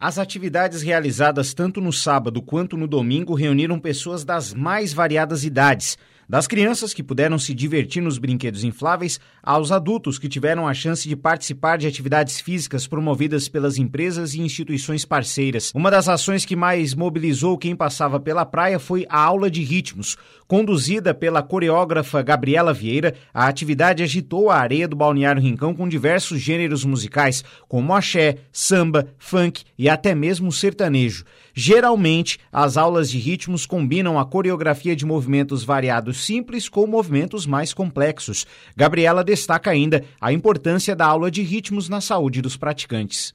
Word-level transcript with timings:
As 0.00 0.16
atividades 0.16 0.80
realizadas 0.80 1.52
tanto 1.52 1.80
no 1.80 1.92
sábado 1.92 2.40
quanto 2.40 2.76
no 2.76 2.86
domingo 2.86 3.34
reuniram 3.34 3.80
pessoas 3.80 4.24
das 4.24 4.54
mais 4.54 4.92
variadas 4.92 5.42
idades 5.42 5.98
das 6.28 6.46
crianças 6.46 6.92
que 6.92 7.02
puderam 7.02 7.38
se 7.38 7.54
divertir 7.54 8.02
nos 8.02 8.18
brinquedos 8.18 8.62
infláveis 8.62 9.18
aos 9.42 9.72
adultos 9.72 10.18
que 10.18 10.28
tiveram 10.28 10.68
a 10.68 10.74
chance 10.74 11.08
de 11.08 11.16
participar 11.16 11.78
de 11.78 11.86
atividades 11.86 12.38
físicas 12.38 12.86
promovidas 12.86 13.48
pelas 13.48 13.78
empresas 13.78 14.34
e 14.34 14.42
instituições 14.42 15.06
parceiras. 15.06 15.72
Uma 15.74 15.90
das 15.90 16.08
ações 16.08 16.44
que 16.44 16.54
mais 16.54 16.94
mobilizou 16.94 17.56
quem 17.56 17.74
passava 17.74 18.20
pela 18.20 18.44
praia 18.44 18.78
foi 18.78 19.06
a 19.08 19.18
aula 19.18 19.50
de 19.50 19.62
ritmos. 19.62 20.18
Conduzida 20.46 21.14
pela 21.14 21.42
coreógrafa 21.42 22.20
Gabriela 22.20 22.74
Vieira, 22.74 23.14
a 23.32 23.46
atividade 23.48 24.02
agitou 24.02 24.50
a 24.50 24.56
areia 24.56 24.88
do 24.88 24.96
Balneário 24.96 25.42
Rincão 25.42 25.74
com 25.74 25.88
diversos 25.88 26.40
gêneros 26.40 26.84
musicais, 26.84 27.42
como 27.66 27.94
axé, 27.94 28.36
samba, 28.52 29.08
funk 29.18 29.62
e 29.78 29.88
até 29.88 30.14
mesmo 30.14 30.52
sertanejo. 30.52 31.24
Geralmente, 31.54 32.38
as 32.52 32.76
aulas 32.76 33.10
de 33.10 33.18
ritmos 33.18 33.66
combinam 33.66 34.18
a 34.18 34.24
coreografia 34.24 34.94
de 34.94 35.04
movimentos 35.04 35.64
variados 35.64 36.17
simples 36.24 36.68
com 36.68 36.86
movimentos 36.86 37.46
mais 37.46 37.72
complexos. 37.72 38.46
Gabriela 38.76 39.24
destaca 39.24 39.70
ainda 39.70 40.04
a 40.20 40.32
importância 40.32 40.94
da 40.94 41.06
aula 41.06 41.30
de 41.30 41.42
ritmos 41.42 41.88
na 41.88 42.00
saúde 42.00 42.42
dos 42.42 42.56
praticantes. 42.56 43.32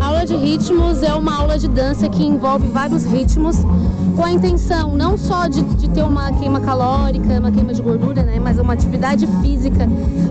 A 0.00 0.06
aula 0.06 0.24
de 0.24 0.36
ritmos 0.36 1.02
é 1.02 1.12
uma 1.12 1.34
aula 1.34 1.58
de 1.58 1.68
dança 1.68 2.08
que 2.08 2.22
envolve 2.22 2.68
vários 2.68 3.04
ritmos, 3.04 3.56
com 4.14 4.24
a 4.24 4.30
intenção 4.30 4.96
não 4.96 5.18
só 5.18 5.48
de, 5.48 5.62
de 5.74 5.90
ter 5.90 6.02
uma 6.02 6.32
queima 6.38 6.60
calórica, 6.60 7.38
uma 7.38 7.50
queima 7.50 7.74
de 7.74 7.82
gordura, 7.82 8.07
uma 8.68 8.74
atividade 8.74 9.26
física 9.40 9.88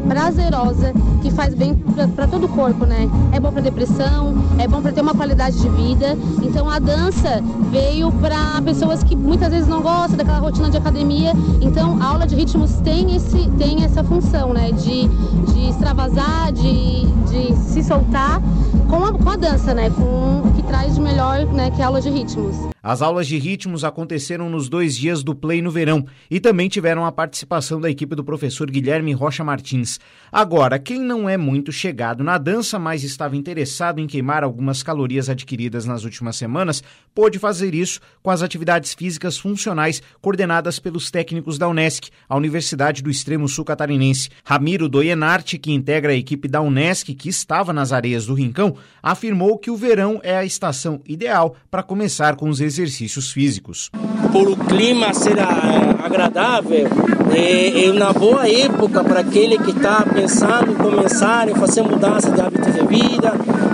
prazerosa 0.08 0.94
que 1.24 1.32
faz 1.32 1.56
bem 1.56 1.74
para 2.16 2.28
todo 2.28 2.46
o 2.46 2.50
corpo, 2.50 2.86
né? 2.86 3.10
É 3.32 3.40
bom 3.40 3.52
para 3.52 3.62
depressão, 3.62 4.36
é 4.60 4.68
bom 4.68 4.80
para 4.80 4.92
ter 4.92 5.02
uma 5.02 5.16
qualidade 5.16 5.60
de 5.60 5.68
vida. 5.70 6.16
Então 6.44 6.70
a 6.70 6.78
dança 6.78 7.42
veio 7.72 8.12
para 8.12 8.62
pessoas 8.62 9.04
que 9.04 9.16
muitas 9.16 9.50
vezes 9.50 9.68
não 9.68 9.82
gostam 9.82 10.18
daquela 10.18 10.38
rotina 10.38 10.70
de 10.70 10.78
academia. 10.78 11.34
Então 11.62 12.00
a 12.00 12.10
aula 12.10 12.28
de 12.28 12.36
ritmos 12.36 12.76
tem 12.82 13.16
esse 13.16 13.50
tem 13.58 13.84
essa 13.84 14.04
função, 14.04 14.54
né, 14.54 14.72
de, 14.72 15.08
de 15.52 15.70
extravasar, 15.70 16.52
de, 16.52 17.08
de 17.08 17.56
se 17.56 17.84
soltar 17.84 18.40
com 18.88 19.04
a, 19.04 19.14
com 19.14 19.30
a 19.32 19.36
dança, 19.36 19.74
né? 19.74 19.90
Com 19.90 20.48
o 20.48 20.54
que 20.56 20.62
traz 20.62 20.94
de 20.94 21.02
melhor, 21.02 21.44
né? 21.48 21.72
Que 21.72 21.82
é 21.82 21.86
a 21.86 21.88
aula 21.88 22.00
de 22.00 22.12
ritmos. 22.12 22.77
As 22.88 23.02
aulas 23.02 23.28
de 23.28 23.38
ritmos 23.38 23.84
aconteceram 23.84 24.50
nos 24.50 24.70
dois 24.70 24.96
dias 24.96 25.22
do 25.22 25.36
Play 25.36 25.62
no 25.62 25.70
verão 25.70 26.06
e 26.32 26.40
também 26.40 26.70
tiveram 26.70 27.04
a 27.04 27.12
participação 27.12 27.82
da 27.82 27.90
equipe 27.90 28.16
do 28.16 28.24
professor 28.24 28.72
Guilherme 28.72 29.12
Rocha 29.12 29.44
Martins. 29.44 30.00
Agora, 30.32 30.80
quem 30.80 31.02
não 31.02 31.28
é 31.28 31.36
muito 31.36 31.70
chegado 31.70 32.24
na 32.24 32.38
dança, 32.38 32.80
mas 32.80 33.04
estava 33.04 33.36
interessado 33.36 34.00
em 34.00 34.08
queimar 34.08 34.42
algumas 34.42 34.82
calorias 34.84 35.30
adquiridas 35.30 35.86
nas 35.86 36.06
últimas 36.06 36.38
semanas, 36.38 36.82
pôde 37.14 37.38
fazer 37.38 37.76
isso 37.76 38.00
com 38.24 38.32
as 38.32 38.42
atividades 38.42 38.94
físicas 38.94 39.38
funcionais 39.38 40.02
coordenadas 40.22 40.80
pelos 40.80 41.12
técnicos 41.12 41.58
da 41.58 41.68
Unesc, 41.68 42.10
a 42.30 42.38
Universidade 42.38 43.04
do 43.04 43.10
Extremo 43.10 43.50
Sul 43.50 43.66
Catarinense. 43.66 44.30
Ramiro 44.46 44.88
Doyenarte, 44.88 45.58
que 45.58 45.74
integra 45.74 46.14
a 46.14 46.16
equipe 46.16 46.48
da 46.48 46.62
Unesc, 46.62 47.14
que 47.14 47.28
estava 47.28 47.74
nas 47.74 47.92
areias 47.92 48.28
do 48.28 48.34
Rincão, 48.34 48.78
afirmou 49.04 49.58
que 49.58 49.70
o 49.70 49.76
verão 49.76 50.22
é 50.24 50.38
a 50.38 50.46
estação 50.46 51.02
ideal 51.06 51.54
para 51.70 51.84
começar 51.84 52.38
com 52.38 52.48
os 52.48 52.62
exercícios 52.62 52.77
exercícios 52.78 53.32
físicos. 53.32 53.90
Por 54.32 54.50
o 54.50 54.56
clima 54.56 55.14
ser 55.14 55.38
agradável, 55.40 56.88
é, 57.34 57.86
é 57.86 57.92
uma 57.92 58.14
boa 58.14 58.48
época 58.48 59.04
para 59.04 59.22
aquele 59.22 59.58
que 59.58 59.72
está 59.72 60.06
pensando 60.14 60.72
em 60.72 60.76
começar 60.76 61.50
a 61.50 61.56
fazer 61.56 61.82
mudança 61.82 62.32
de 62.32 62.40
hábitos 62.42 62.74
de 62.74 62.86
vida, 62.86 63.34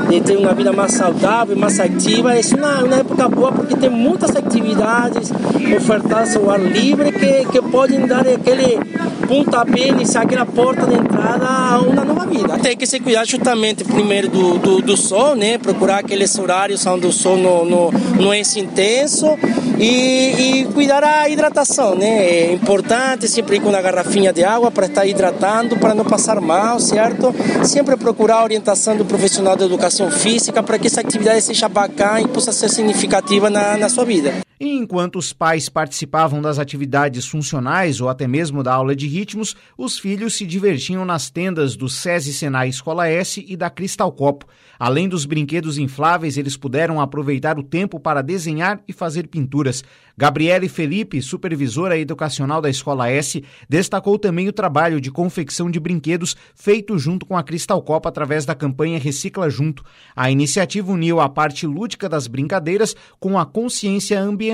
de 0.09 0.21
ter 0.21 0.37
uma 0.37 0.53
vida 0.53 0.71
mais 0.71 0.93
saudável, 0.93 1.57
mais 1.57 1.79
ativa. 1.79 2.35
Essa 2.35 2.55
é 2.55 2.59
uma, 2.59 2.83
uma 2.83 2.95
época 2.95 3.27
boa 3.27 3.51
porque 3.51 3.75
tem 3.75 3.89
muitas 3.89 4.35
atividades 4.35 5.31
ofertadas 5.75 6.35
ao 6.35 6.49
ar 6.49 6.59
livre 6.59 7.11
que, 7.11 7.45
que 7.45 7.61
podem 7.61 8.05
dar 8.07 8.25
aquele 8.27 8.79
pontapé, 9.27 9.87
iniciar 9.87 10.23
aquela 10.23 10.45
porta 10.45 10.85
de 10.85 10.95
entrada 10.95 11.47
a 11.47 11.79
uma 11.79 12.03
nova 12.03 12.25
vida. 12.25 12.57
Tem 12.59 12.77
que 12.77 12.85
se 12.85 12.99
cuidar 12.99 13.25
justamente 13.25 13.83
primeiro 13.83 14.29
do, 14.29 14.57
do, 14.57 14.81
do 14.81 14.97
sol, 14.97 15.35
né? 15.35 15.57
Procurar 15.57 15.99
aqueles 15.99 16.37
horários 16.37 16.85
onde 16.85 17.07
o 17.07 17.11
sol 17.11 17.37
não, 17.37 17.65
não, 17.65 17.91
não 18.19 18.33
é 18.33 18.41
intenso 18.57 19.37
e, 19.79 20.61
e 20.61 20.65
cuidar 20.73 21.03
a 21.03 21.27
hidratação, 21.29 21.95
né? 21.95 22.25
É 22.25 22.53
importante 22.53 23.27
sempre 23.27 23.57
ir 23.57 23.59
com 23.59 23.69
uma 23.69 23.81
garrafinha 23.81 24.31
de 24.31 24.43
água 24.43 24.69
para 24.69 24.85
estar 24.85 25.05
hidratando, 25.05 25.77
para 25.77 25.93
não 25.93 26.05
passar 26.05 26.39
mal, 26.39 26.79
certo? 26.79 27.33
Sempre 27.63 27.95
procurar 27.97 28.37
a 28.37 28.43
orientação 28.43 28.95
do 28.95 29.05
profissional 29.05 29.55
de 29.55 29.63
educação 29.63 30.11
física 30.11 30.61
para 30.61 30.77
que 30.77 30.87
essa 30.87 31.01
atividade 31.01 31.41
seja 31.41 31.67
bacana 31.67 32.21
e 32.21 32.27
possa 32.27 32.51
ser 32.51 32.69
significativa 32.69 33.49
na, 33.49 33.77
na 33.77 33.89
sua 33.89 34.05
vida. 34.05 34.33
E 34.59 34.69
enquanto 34.77 35.17
os 35.17 35.33
pais 35.33 35.67
participavam 35.67 36.41
das 36.41 36.59
atividades 36.59 37.27
funcionais 37.27 37.99
ou 37.99 38.07
até 38.07 38.27
mesmo 38.27 38.61
da 38.61 38.73
aula 38.73 38.95
de 38.95 39.07
ritmos, 39.07 39.55
os 39.77 39.97
filhos 39.97 40.35
se 40.35 40.45
divertiam 40.45 41.03
nas 41.03 41.29
tendas 41.29 41.75
do 41.75 41.89
SESI 41.89 42.33
Senai 42.33 42.69
Escola 42.69 43.07
S 43.07 43.43
e 43.47 43.57
da 43.57 43.69
Cristal 43.69 44.11
Copo. 44.11 44.45
Além 44.79 45.09
dos 45.09 45.25
brinquedos 45.25 45.77
infláveis, 45.77 46.37
eles 46.37 46.57
puderam 46.57 47.01
aproveitar 47.01 47.57
o 47.57 47.63
tempo 47.63 47.99
para 47.99 48.21
desenhar 48.21 48.81
e 48.87 48.93
fazer 48.93 49.27
pinturas. 49.27 49.83
Gabriele 50.15 50.69
Felipe, 50.69 51.21
supervisora 51.21 51.97
educacional 51.97 52.61
da 52.61 52.69
Escola 52.69 53.09
S, 53.09 53.43
destacou 53.67 54.19
também 54.19 54.47
o 54.47 54.53
trabalho 54.53 55.01
de 55.01 55.09
confecção 55.09 55.71
de 55.71 55.79
brinquedos 55.79 56.35
feito 56.53 56.97
junto 56.99 57.25
com 57.25 57.35
a 57.35 57.43
Cristal 57.43 57.81
Copa 57.81 58.09
através 58.09 58.45
da 58.45 58.53
campanha 58.53 58.99
Recicla 58.99 59.49
Junto. 59.49 59.83
A 60.15 60.29
iniciativa 60.29 60.91
uniu 60.91 61.19
a 61.19 61.27
parte 61.27 61.65
lúdica 61.65 62.07
das 62.07 62.27
brincadeiras 62.27 62.95
com 63.19 63.39
a 63.39 63.45
consciência 63.45 64.19
ambiental 64.19 64.52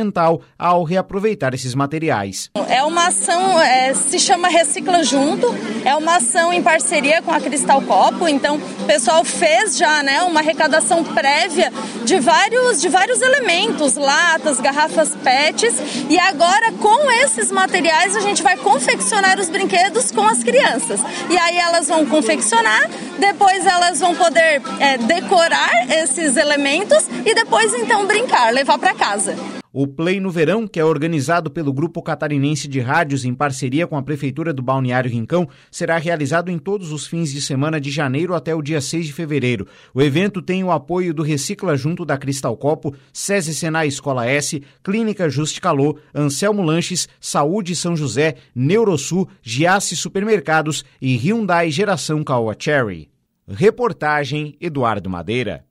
ao 0.58 0.84
reaproveitar 0.84 1.54
esses 1.54 1.76
materiais. 1.76 2.50
É 2.68 2.84
uma 2.84 3.08
ação, 3.08 3.60
é, 3.60 3.94
se 3.94 4.20
chama 4.20 4.48
Recicla 4.48 5.04
Junto, 5.04 5.48
é 5.84 5.96
uma 5.96 6.18
ação 6.18 6.54
em 6.54 6.62
parceria 6.62 7.22
com 7.22 7.32
a 7.32 7.40
Cristal 7.40 7.82
Copo, 7.82 8.28
então 8.28 8.58
o 8.58 8.86
pessoal 8.86 9.24
fez 9.24 9.78
já 9.78 10.02
né, 10.04 10.22
uma 10.24 10.40
arrecadação 10.40 11.04
prévia 11.04 11.72
de 12.06 12.20
vários, 12.20 12.82
de 12.82 12.90
vários 12.90 13.22
elementos, 13.22 13.96
latas, 13.96 14.60
garrafas 14.60 15.16
PET, 15.16 15.68
e 16.10 16.20
agora 16.20 16.72
com 16.74 17.12
esses 17.12 17.52
materiais 17.52 18.16
a 18.16 18.22
gente 18.22 18.42
vai 18.42 18.58
confeccionar 18.58 19.40
os 19.40 19.50
brinquedos 19.50 20.12
com 20.12 20.26
as 20.26 20.44
crianças. 20.44 21.02
E 21.30 21.38
aí 21.38 21.58
elas 21.58 21.88
vão 21.88 22.06
confeccionar, 22.06 22.90
depois 23.20 23.66
elas 23.66 24.00
vão 24.00 24.16
poder 24.16 24.62
é, 24.80 24.98
decorar 24.98 25.90
esses 25.90 26.38
elementos 26.38 27.08
e 27.26 27.34
depois 27.34 27.74
então 27.74 28.06
brincar, 28.06 28.52
levar 28.54 28.78
para 28.78 28.94
casa. 28.94 29.59
O 29.72 29.86
Play 29.86 30.20
no 30.20 30.32
Verão, 30.32 30.68
que 30.68 30.80
é 30.80 30.84
organizado 30.84 31.52
pelo 31.52 31.72
Grupo 31.72 32.02
Catarinense 32.02 32.68
de 32.68 32.80
Rádios 32.80 33.24
em 33.24 33.36
parceria 33.36 33.86
com 33.86 33.96
a 33.96 34.02
Prefeitura 34.02 34.52
do 34.52 34.64
Balneário 34.64 35.12
Rincão, 35.12 35.48
será 35.70 36.00
realizado 36.00 36.50
em 36.50 36.58
todos 36.58 36.92
os 36.92 37.06
fins 37.06 37.32
de 37.32 37.40
semana 37.40 37.80
de 37.80 37.92
janeiro 37.92 38.34
até 38.34 38.56
o 38.56 38.64
dia 38.64 38.82
6 38.82 39.06
de 39.06 39.14
fevereiro. 39.14 39.68
O 39.94 40.02
evento 40.02 40.42
tem 40.42 40.64
o 40.64 40.72
apoio 40.72 41.14
do 41.14 41.22
Recicla 41.22 41.78
Junto 41.78 42.04
da 42.04 42.18
Cristal 42.18 42.58
Copo, 42.58 42.96
SESI 43.14 43.54
Senai 43.54 43.88
Escola 43.88 44.26
S, 44.26 44.60
Clínica 44.84 45.30
Juste 45.30 45.62
Calô, 45.62 46.00
Anselmo 46.16 46.64
Lanches, 46.64 47.08
Saúde 47.22 47.76
São 47.76 47.96
José, 47.96 48.38
Neurosul, 48.56 49.30
Giasse 49.40 49.96
Supermercados 49.96 50.84
e 51.00 51.16
Hyundai 51.16 51.70
Geração 51.70 52.24
Caoa 52.24 52.56
Cherry. 52.58 53.12
Reportagem 53.48 54.56
Eduardo 54.60 55.12
Madeira. 55.12 55.69